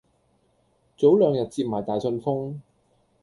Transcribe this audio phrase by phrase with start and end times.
[0.97, 2.59] 早兩日接埋大信封